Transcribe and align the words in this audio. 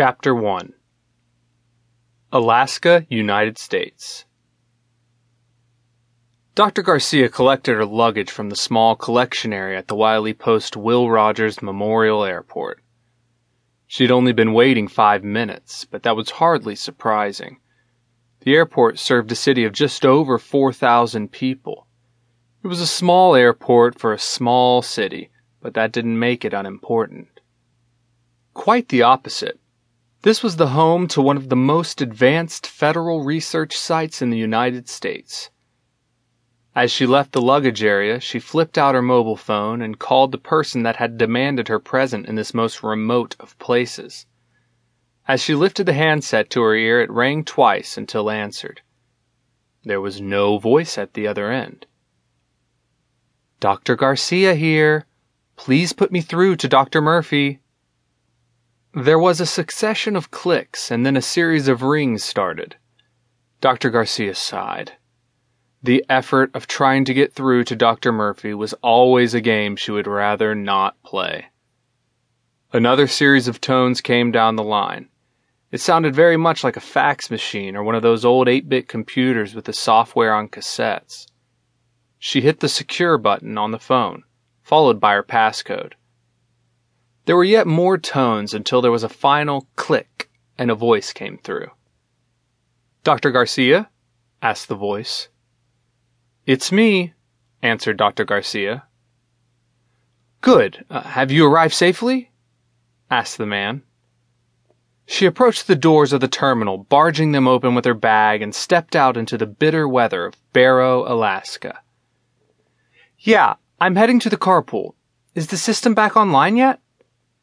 Chapter 0.00 0.32
1 0.32 0.74
Alaska, 2.30 3.04
United 3.08 3.58
States. 3.58 4.26
Dr. 6.54 6.82
Garcia 6.82 7.28
collected 7.28 7.74
her 7.74 7.84
luggage 7.84 8.30
from 8.30 8.48
the 8.48 8.54
small 8.54 8.94
collection 8.94 9.52
area 9.52 9.76
at 9.76 9.88
the 9.88 9.96
Wiley 9.96 10.34
Post 10.34 10.76
Will 10.76 11.10
Rogers 11.10 11.60
Memorial 11.60 12.22
Airport. 12.22 12.80
She'd 13.88 14.12
only 14.12 14.32
been 14.32 14.52
waiting 14.52 14.86
five 14.86 15.24
minutes, 15.24 15.84
but 15.84 16.04
that 16.04 16.14
was 16.14 16.30
hardly 16.30 16.76
surprising. 16.76 17.58
The 18.42 18.54
airport 18.54 19.00
served 19.00 19.32
a 19.32 19.34
city 19.34 19.64
of 19.64 19.72
just 19.72 20.06
over 20.06 20.38
4,000 20.38 21.32
people. 21.32 21.88
It 22.62 22.68
was 22.68 22.80
a 22.80 22.86
small 22.86 23.34
airport 23.34 23.98
for 23.98 24.12
a 24.12 24.18
small 24.20 24.80
city, 24.80 25.32
but 25.60 25.74
that 25.74 25.90
didn't 25.90 26.20
make 26.20 26.44
it 26.44 26.54
unimportant. 26.54 27.40
Quite 28.54 28.90
the 28.90 29.02
opposite. 29.02 29.58
This 30.22 30.42
was 30.42 30.56
the 30.56 30.68
home 30.68 31.06
to 31.08 31.22
one 31.22 31.36
of 31.36 31.48
the 31.48 31.56
most 31.56 32.00
advanced 32.00 32.66
federal 32.66 33.22
research 33.22 33.76
sites 33.76 34.20
in 34.20 34.30
the 34.30 34.38
United 34.38 34.88
States. 34.88 35.50
As 36.74 36.90
she 36.90 37.06
left 37.06 37.32
the 37.32 37.40
luggage 37.40 37.84
area, 37.84 38.18
she 38.18 38.40
flipped 38.40 38.76
out 38.76 38.96
her 38.96 39.02
mobile 39.02 39.36
phone 39.36 39.80
and 39.80 39.98
called 39.98 40.32
the 40.32 40.38
person 40.38 40.82
that 40.82 40.96
had 40.96 41.18
demanded 41.18 41.68
her 41.68 41.78
present 41.78 42.26
in 42.26 42.34
this 42.34 42.52
most 42.52 42.82
remote 42.82 43.36
of 43.38 43.58
places. 43.58 44.26
As 45.28 45.40
she 45.40 45.54
lifted 45.54 45.86
the 45.86 45.92
handset 45.92 46.50
to 46.50 46.62
her 46.62 46.74
ear, 46.74 47.00
it 47.00 47.10
rang 47.10 47.44
twice 47.44 47.96
until 47.96 48.30
answered. 48.30 48.80
There 49.84 50.00
was 50.00 50.20
no 50.20 50.58
voice 50.58 50.98
at 50.98 51.14
the 51.14 51.28
other 51.28 51.50
end. 51.52 51.86
Dr. 53.60 53.94
Garcia 53.94 54.54
here. 54.54 55.06
Please 55.56 55.92
put 55.92 56.10
me 56.10 56.20
through 56.20 56.56
to 56.56 56.68
Dr. 56.68 57.00
Murphy. 57.00 57.60
There 58.94 59.18
was 59.18 59.38
a 59.38 59.46
succession 59.46 60.16
of 60.16 60.30
clicks, 60.30 60.90
and 60.90 61.04
then 61.04 61.16
a 61.16 61.22
series 61.22 61.68
of 61.68 61.82
rings 61.82 62.24
started. 62.24 62.76
Dr. 63.60 63.90
Garcia 63.90 64.34
sighed. 64.34 64.92
The 65.82 66.04
effort 66.08 66.50
of 66.54 66.66
trying 66.66 67.04
to 67.04 67.14
get 67.14 67.34
through 67.34 67.64
to 67.64 67.76
Dr. 67.76 68.12
Murphy 68.12 68.54
was 68.54 68.72
always 68.82 69.34
a 69.34 69.42
game 69.42 69.76
she 69.76 69.90
would 69.90 70.06
rather 70.06 70.54
not 70.54 71.00
play. 71.02 71.46
Another 72.72 73.06
series 73.06 73.46
of 73.46 73.60
tones 73.60 74.00
came 74.00 74.32
down 74.32 74.56
the 74.56 74.62
line. 74.62 75.10
It 75.70 75.82
sounded 75.82 76.14
very 76.14 76.38
much 76.38 76.64
like 76.64 76.78
a 76.78 76.80
fax 76.80 77.30
machine 77.30 77.76
or 77.76 77.84
one 77.84 77.94
of 77.94 78.02
those 78.02 78.24
old 78.24 78.48
8 78.48 78.70
bit 78.70 78.88
computers 78.88 79.54
with 79.54 79.66
the 79.66 79.74
software 79.74 80.32
on 80.34 80.48
cassettes. 80.48 81.26
She 82.18 82.40
hit 82.40 82.60
the 82.60 82.68
secure 82.70 83.18
button 83.18 83.58
on 83.58 83.70
the 83.70 83.78
phone, 83.78 84.24
followed 84.62 84.98
by 84.98 85.12
her 85.12 85.22
passcode. 85.22 85.92
There 87.28 87.36
were 87.36 87.44
yet 87.44 87.66
more 87.66 87.98
tones 87.98 88.54
until 88.54 88.80
there 88.80 88.90
was 88.90 89.04
a 89.04 89.08
final 89.10 89.68
click 89.76 90.30
and 90.56 90.70
a 90.70 90.74
voice 90.74 91.12
came 91.12 91.36
through. 91.36 91.68
Dr. 93.04 93.30
Garcia? 93.30 93.90
asked 94.40 94.68
the 94.68 94.74
voice. 94.74 95.28
It's 96.46 96.72
me, 96.72 97.12
answered 97.60 97.98
Dr. 97.98 98.24
Garcia. 98.24 98.84
Good. 100.40 100.86
Uh, 100.88 101.02
have 101.02 101.30
you 101.30 101.44
arrived 101.44 101.74
safely? 101.74 102.30
asked 103.10 103.36
the 103.36 103.44
man. 103.44 103.82
She 105.04 105.26
approached 105.26 105.66
the 105.66 105.76
doors 105.76 106.14
of 106.14 106.22
the 106.22 106.28
terminal, 106.28 106.78
barging 106.78 107.32
them 107.32 107.46
open 107.46 107.74
with 107.74 107.84
her 107.84 107.92
bag, 107.92 108.40
and 108.40 108.54
stepped 108.54 108.96
out 108.96 109.18
into 109.18 109.36
the 109.36 109.44
bitter 109.44 109.86
weather 109.86 110.24
of 110.24 110.52
Barrow, 110.54 111.04
Alaska. 111.06 111.80
Yeah, 113.18 113.56
I'm 113.78 113.96
heading 113.96 114.18
to 114.20 114.30
the 114.30 114.38
carpool. 114.38 114.94
Is 115.34 115.48
the 115.48 115.58
system 115.58 115.92
back 115.92 116.16
online 116.16 116.56
yet? 116.56 116.80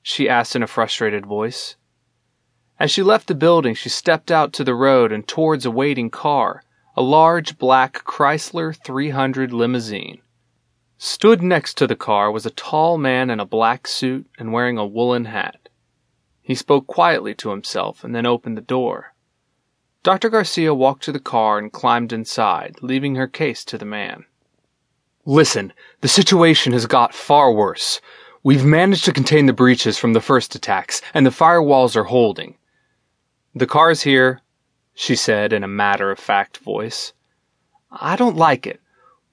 She 0.07 0.29
asked 0.29 0.55
in 0.55 0.61
a 0.61 0.67
frustrated 0.67 1.25
voice. 1.25 1.77
As 2.79 2.91
she 2.91 3.01
left 3.01 3.27
the 3.27 3.33
building, 3.33 3.73
she 3.73 3.89
stepped 3.89 4.29
out 4.29 4.53
to 4.53 4.63
the 4.63 4.75
road 4.75 5.11
and 5.11 5.27
towards 5.27 5.65
a 5.65 5.71
waiting 5.71 6.11
car, 6.11 6.63
a 6.95 7.01
large 7.01 7.57
black 7.57 8.03
Chrysler 8.05 8.77
300 8.85 9.51
limousine. 9.51 10.21
Stood 10.99 11.41
next 11.41 11.73
to 11.79 11.87
the 11.87 11.95
car 11.95 12.29
was 12.29 12.45
a 12.45 12.51
tall 12.51 12.99
man 12.99 13.31
in 13.31 13.39
a 13.39 13.47
black 13.47 13.87
suit 13.87 14.27
and 14.37 14.53
wearing 14.53 14.77
a 14.77 14.85
woolen 14.85 15.25
hat. 15.25 15.69
He 16.43 16.53
spoke 16.53 16.85
quietly 16.85 17.33
to 17.35 17.49
himself 17.49 18.03
and 18.03 18.13
then 18.13 18.27
opened 18.27 18.57
the 18.57 18.61
door. 18.61 19.15
Dr. 20.03 20.29
Garcia 20.29 20.75
walked 20.75 21.01
to 21.05 21.11
the 21.11 21.19
car 21.19 21.57
and 21.57 21.73
climbed 21.73 22.13
inside, 22.13 22.75
leaving 22.83 23.15
her 23.15 23.27
case 23.27 23.65
to 23.65 23.77
the 23.79 23.85
man. 23.85 24.25
Listen, 25.25 25.73
the 26.01 26.07
situation 26.07 26.73
has 26.73 26.85
got 26.85 27.15
far 27.15 27.51
worse. 27.51 27.99
We've 28.45 28.63
managed 28.63 29.05
to 29.05 29.11
contain 29.11 29.47
the 29.47 29.53
breaches 29.53 29.97
from 29.97 30.13
the 30.13 30.21
first 30.21 30.53
attacks, 30.53 31.01
and 31.15 31.25
the 31.25 31.31
firewalls 31.31 31.95
are 31.95 32.03
holding. 32.03 32.59
The 33.55 33.65
car's 33.65 34.03
here, 34.03 34.41
she 34.93 35.15
said 35.15 35.51
in 35.51 35.63
a 35.63 35.67
matter 35.67 36.11
of 36.11 36.19
fact 36.19 36.59
voice. 36.59 37.11
I 37.91 38.15
don't 38.15 38.37
like 38.37 38.67
it. 38.67 38.79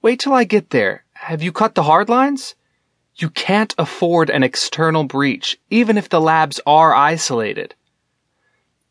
Wait 0.01 0.19
till 0.19 0.33
I 0.33 0.45
get 0.45 0.71
there. 0.71 1.05
Have 1.13 1.43
you 1.43 1.51
cut 1.51 1.75
the 1.75 1.83
hard 1.83 2.09
lines? 2.09 2.55
You 3.15 3.29
can't 3.29 3.75
afford 3.77 4.31
an 4.31 4.41
external 4.41 5.03
breach, 5.03 5.59
even 5.69 5.95
if 5.95 6.09
the 6.09 6.19
labs 6.19 6.59
are 6.65 6.95
isolated. 6.95 7.75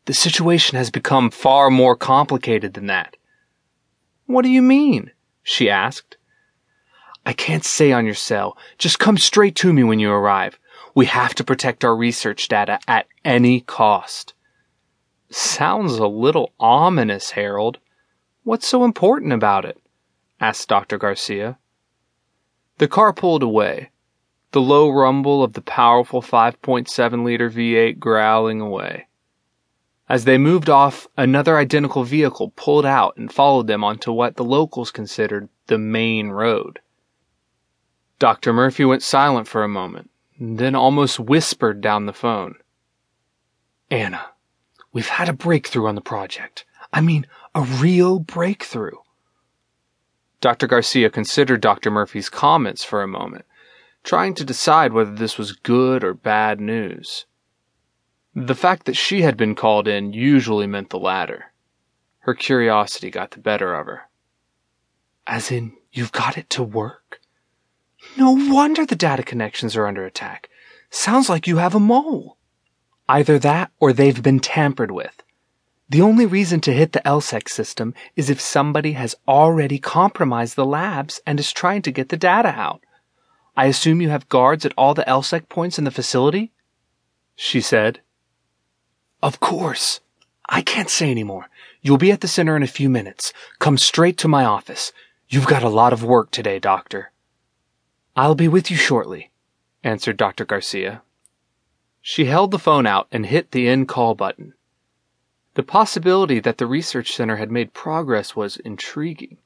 The 0.05 0.13
situation 0.13 0.77
has 0.77 0.89
become 0.89 1.31
far 1.31 1.69
more 1.69 1.97
complicated 1.97 2.75
than 2.75 2.87
that. 2.87 3.17
What 4.27 4.43
do 4.43 4.49
you 4.49 4.61
mean? 4.61 5.11
she 5.43 5.69
asked. 5.69 6.15
I 7.33 7.35
can't 7.35 7.65
say 7.65 7.91
on 7.91 8.05
your 8.05 8.13
cell. 8.13 8.55
Just 8.77 8.99
come 8.99 9.17
straight 9.17 9.55
to 9.55 9.73
me 9.73 9.83
when 9.83 9.97
you 9.97 10.11
arrive. 10.11 10.59
We 10.93 11.07
have 11.07 11.33
to 11.33 11.43
protect 11.43 11.83
our 11.83 11.95
research 11.95 12.47
data 12.47 12.77
at 12.87 13.07
any 13.25 13.61
cost. 13.61 14.35
Sounds 15.31 15.93
a 15.93 16.05
little 16.05 16.53
ominous, 16.59 17.31
Harold. 17.31 17.79
What's 18.43 18.67
so 18.67 18.83
important 18.83 19.33
about 19.33 19.65
it? 19.65 19.81
asked 20.39 20.69
Dr. 20.69 20.99
Garcia. 20.99 21.57
The 22.77 22.87
car 22.87 23.11
pulled 23.11 23.41
away, 23.41 23.89
the 24.51 24.61
low 24.61 24.91
rumble 24.91 25.41
of 25.41 25.53
the 25.53 25.61
powerful 25.61 26.21
5.7 26.21 27.25
liter 27.25 27.49
V8 27.49 27.97
growling 27.97 28.61
away. 28.61 29.07
As 30.07 30.25
they 30.25 30.37
moved 30.37 30.69
off, 30.69 31.07
another 31.17 31.57
identical 31.57 32.03
vehicle 32.03 32.53
pulled 32.55 32.85
out 32.85 33.17
and 33.17 33.33
followed 33.33 33.65
them 33.65 33.83
onto 33.83 34.11
what 34.11 34.35
the 34.35 34.45
locals 34.45 34.91
considered 34.91 35.49
the 35.65 35.79
main 35.79 36.29
road. 36.29 36.79
Dr. 38.23 38.53
Murphy 38.53 38.85
went 38.85 39.03
silent 39.03 39.49
for 39.49 39.65
a 39.65 39.67
moment, 39.67 40.09
then 40.39 40.75
almost 40.75 41.19
whispered 41.19 41.81
down 41.81 42.05
the 42.05 42.13
phone. 42.13 42.55
Anna, 43.91 44.27
we've 44.93 45.09
had 45.09 45.27
a 45.27 45.33
breakthrough 45.33 45.87
on 45.87 45.95
the 45.95 45.99
project. 45.99 46.63
I 46.93 47.01
mean, 47.01 47.27
a 47.53 47.63
real 47.63 48.19
breakthrough. 48.19 48.95
Dr. 50.39 50.67
Garcia 50.67 51.09
considered 51.09 51.59
Dr. 51.59 51.91
Murphy's 51.91 52.29
comments 52.29 52.81
for 52.81 53.03
a 53.03 53.09
moment, 53.09 53.43
trying 54.05 54.35
to 54.35 54.45
decide 54.45 54.93
whether 54.93 55.13
this 55.13 55.37
was 55.37 55.51
good 55.51 56.01
or 56.01 56.13
bad 56.13 56.61
news. 56.61 57.25
The 58.33 58.55
fact 58.55 58.85
that 58.85 58.95
she 58.95 59.23
had 59.23 59.35
been 59.35 59.53
called 59.53 59.85
in 59.85 60.13
usually 60.13 60.65
meant 60.65 60.91
the 60.91 60.97
latter. 60.97 61.51
Her 62.19 62.33
curiosity 62.33 63.11
got 63.11 63.31
the 63.31 63.39
better 63.39 63.75
of 63.75 63.85
her. 63.87 64.03
As 65.27 65.51
in, 65.51 65.75
you've 65.91 66.13
got 66.13 66.37
it 66.37 66.49
to 66.51 66.63
work? 66.63 67.19
No 68.15 68.31
wonder 68.31 68.85
the 68.85 68.95
data 68.95 69.23
connections 69.23 69.75
are 69.75 69.87
under 69.87 70.05
attack. 70.05 70.49
Sounds 70.89 71.29
like 71.29 71.47
you 71.47 71.57
have 71.57 71.73
a 71.73 71.79
mole. 71.79 72.37
Either 73.09 73.39
that 73.39 73.71
or 73.79 73.91
they've 73.91 74.21
been 74.21 74.39
tampered 74.39 74.91
with. 74.91 75.23
The 75.89 76.01
only 76.01 76.25
reason 76.25 76.61
to 76.61 76.73
hit 76.73 76.91
the 76.91 77.01
LSEC 77.01 77.49
system 77.49 77.93
is 78.15 78.29
if 78.29 78.39
somebody 78.39 78.93
has 78.93 79.15
already 79.27 79.79
compromised 79.79 80.55
the 80.55 80.65
labs 80.65 81.21
and 81.25 81.39
is 81.39 81.51
trying 81.51 81.81
to 81.83 81.91
get 81.91 82.09
the 82.09 82.17
data 82.17 82.49
out. 82.49 82.81
I 83.55 83.65
assume 83.65 84.01
you 84.01 84.09
have 84.09 84.29
guards 84.29 84.65
at 84.65 84.73
all 84.77 84.93
the 84.93 85.03
LSEC 85.03 85.49
points 85.49 85.77
in 85.77 85.83
the 85.83 85.91
facility? 85.91 86.51
She 87.35 87.61
said. 87.61 88.01
Of 89.21 89.39
course. 89.39 90.01
I 90.49 90.61
can't 90.61 90.89
say 90.89 91.09
any 91.09 91.23
more. 91.23 91.47
You'll 91.81 91.97
be 91.97 92.11
at 92.11 92.21
the 92.21 92.27
center 92.27 92.55
in 92.55 92.63
a 92.63 92.67
few 92.67 92.89
minutes. 92.89 93.33
Come 93.59 93.77
straight 93.77 94.17
to 94.19 94.27
my 94.27 94.45
office. 94.45 94.91
You've 95.29 95.47
got 95.47 95.63
a 95.63 95.69
lot 95.69 95.93
of 95.93 96.03
work 96.03 96.31
today, 96.31 96.59
Doctor. 96.59 97.12
I'll 98.15 98.35
be 98.35 98.47
with 98.47 98.69
you 98.69 98.77
shortly, 98.77 99.31
answered 99.83 100.17
Dr. 100.17 100.45
Garcia. 100.45 101.01
She 101.99 102.25
held 102.25 102.51
the 102.51 102.59
phone 102.59 102.85
out 102.85 103.07
and 103.11 103.25
hit 103.25 103.49
the 103.49 103.67
end 103.67 103.87
call 103.87 104.13
button. 104.13 104.53
The 105.55 105.63
possibility 105.63 106.39
that 106.39 106.59
the 106.59 106.67
research 106.67 107.11
center 107.11 107.37
had 107.37 107.51
made 107.51 107.73
progress 107.73 108.35
was 108.35 108.57
intriguing. 108.57 109.37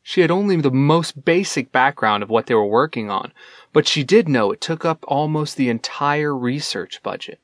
She 0.00 0.20
had 0.20 0.30
only 0.30 0.54
the 0.60 0.70
most 0.70 1.24
basic 1.24 1.72
background 1.72 2.22
of 2.22 2.30
what 2.30 2.46
they 2.46 2.54
were 2.54 2.64
working 2.64 3.10
on, 3.10 3.32
but 3.72 3.88
she 3.88 4.04
did 4.04 4.28
know 4.28 4.52
it 4.52 4.60
took 4.60 4.84
up 4.84 5.04
almost 5.08 5.56
the 5.56 5.68
entire 5.68 6.36
research 6.36 7.02
budget. 7.02 7.40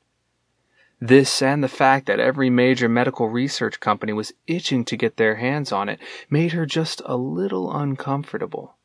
This 1.01 1.43
and 1.43 1.65
the 1.65 1.69
fact 1.69 2.07
that 2.07 2.21
every 2.21 2.49
major 2.49 2.89
medical 2.89 3.29
research 3.29 3.81
company 3.81 4.13
was 4.13 4.33
itching 4.47 4.85
to 4.85 4.97
get 4.97 5.17
their 5.17 5.35
hands 5.35 5.73
on 5.73 5.89
it 5.89 5.99
made 6.31 6.53
her 6.53 6.65
just 6.65 7.03
a 7.07 7.17
little 7.17 7.77
uncomfortable. 7.77 8.77